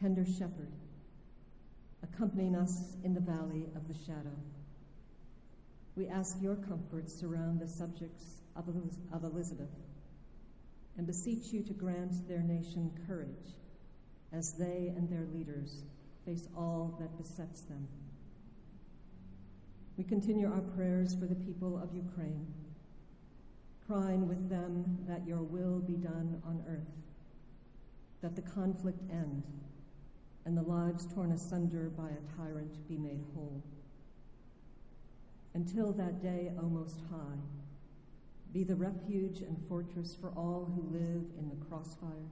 [0.00, 0.72] Tender Shepherd,
[2.02, 4.38] accompanying us in the valley of the shadow,
[5.94, 8.66] we ask your comfort surround the subjects of,
[9.22, 9.82] Elizabeth
[10.96, 13.56] and beseech you to grant their nation courage
[14.36, 15.84] as they and their leaders
[16.24, 17.86] face all that besets them.
[19.96, 22.46] We continue our prayers for the people of Ukraine,
[23.86, 27.04] crying with them that your will be done on earth,
[28.22, 29.44] that the conflict end,
[30.44, 33.62] and the lives torn asunder by a tyrant be made whole.
[35.54, 37.38] Until that day, O Most High,
[38.52, 42.28] be the refuge and fortress for all who live in the crossfire,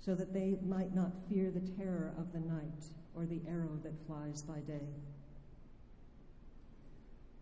[0.00, 4.06] so that they might not fear the terror of the night or the arrow that
[4.06, 4.88] flies by day.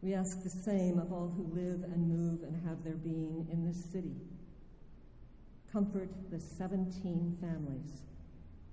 [0.00, 3.64] We ask the same of all who live and move and have their being in
[3.66, 4.16] this city.
[5.72, 8.04] Comfort the 17 families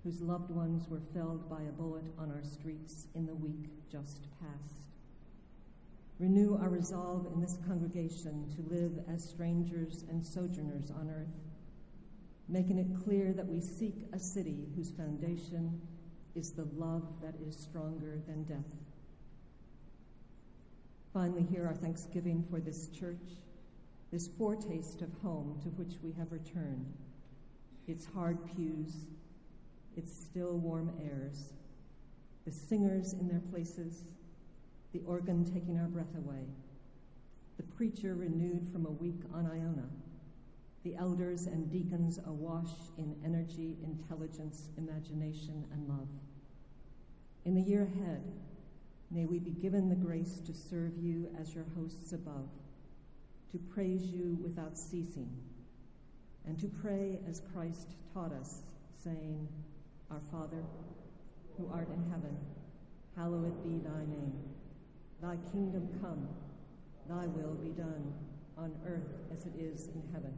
[0.04, 4.28] whose loved ones were felled by a bullet on our streets in the week just
[4.40, 4.90] past.
[6.20, 11.40] Renew our resolve in this congregation to live as strangers and sojourners on earth,
[12.52, 15.82] making it clear that we seek a city whose foundation
[16.36, 18.76] is the love that is stronger than death.
[21.14, 23.40] Finally, hear our thanksgiving for this church,
[24.12, 26.94] this foretaste of home to which we have returned,
[27.88, 29.08] its hard pews,
[29.96, 31.54] its still warm airs,
[32.46, 34.16] the singers in their places,
[34.92, 36.48] the organ taking our breath away,
[37.56, 39.88] the preacher renewed from a week on Iona,
[40.84, 46.10] the elders and deacons awash in energy, intelligence, imagination, and love.
[47.46, 48.24] In the year ahead,
[49.14, 52.48] May we be given the grace to serve you as your hosts above,
[53.52, 55.30] to praise you without ceasing,
[56.46, 58.62] and to pray as Christ taught us,
[59.04, 59.50] saying,
[60.10, 60.64] Our Father,
[61.58, 62.38] who art in heaven,
[63.18, 64.34] hallowed be thy name.
[65.22, 66.30] Thy kingdom come,
[67.10, 68.14] thy will be done,
[68.58, 70.38] on earth as it is in heaven.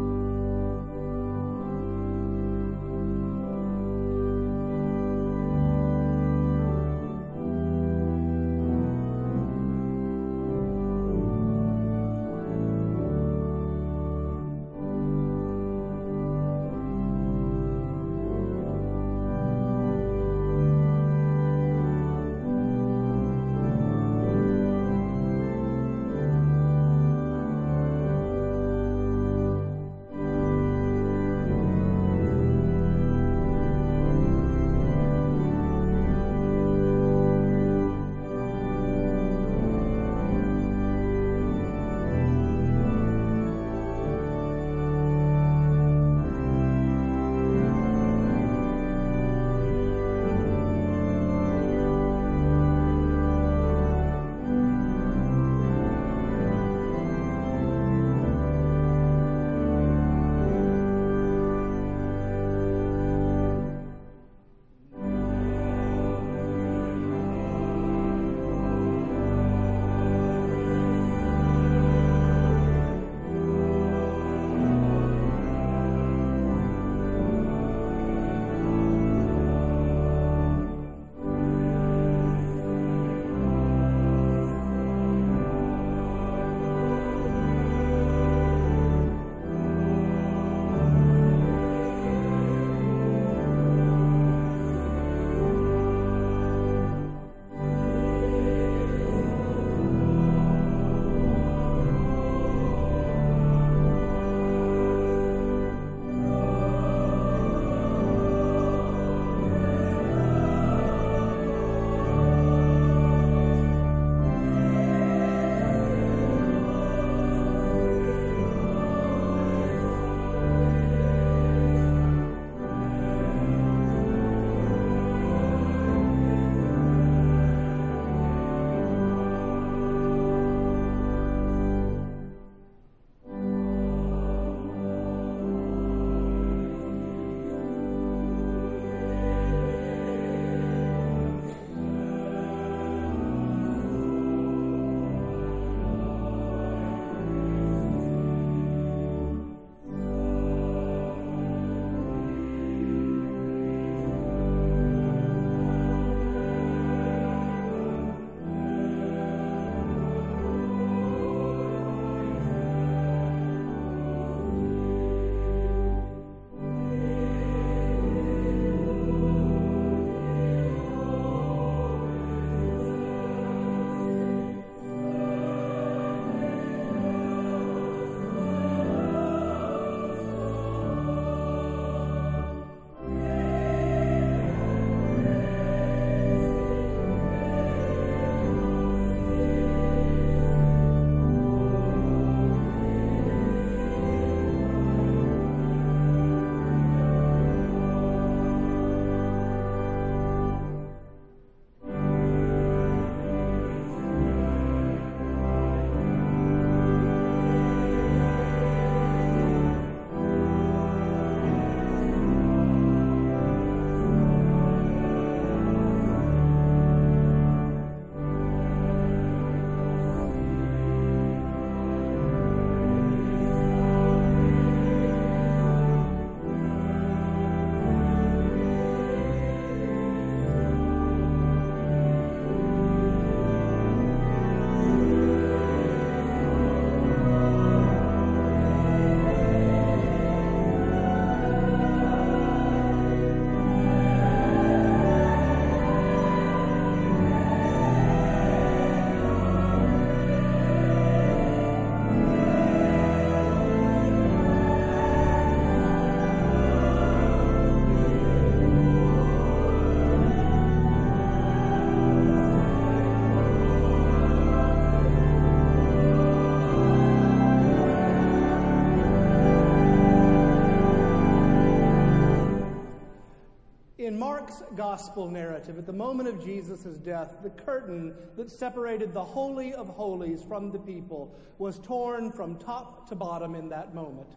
[274.81, 279.87] Gospel narrative, at the moment of Jesus' death, the curtain that separated the Holy of
[279.87, 284.29] Holies from the people was torn from top to bottom in that moment.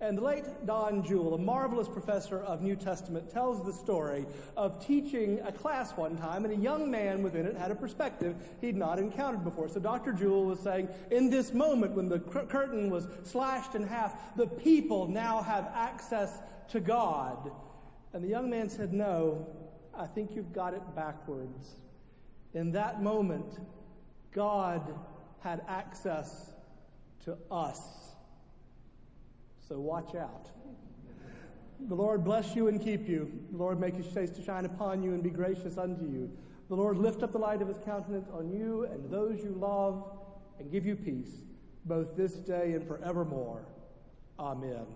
[0.00, 4.24] And the late Don Juel, a marvelous professor of New Testament, tells the story
[4.56, 8.36] of teaching a class one time, and a young man within it had a perspective
[8.60, 9.68] he'd not encountered before.
[9.68, 10.12] So Dr.
[10.12, 15.08] Juel was saying, in this moment when the curtain was slashed in half, the people
[15.08, 17.50] now have access to God.
[18.12, 19.46] And the young man said, No,
[19.96, 21.76] I think you've got it backwards.
[22.54, 23.58] In that moment,
[24.32, 24.94] God
[25.40, 26.52] had access
[27.24, 28.12] to us.
[29.68, 30.50] So watch out.
[31.88, 33.30] The Lord bless you and keep you.
[33.50, 36.30] The Lord make his face to shine upon you and be gracious unto you.
[36.68, 40.04] The Lord lift up the light of his countenance on you and those you love
[40.58, 41.42] and give you peace,
[41.84, 43.66] both this day and forevermore.
[44.38, 44.86] Amen.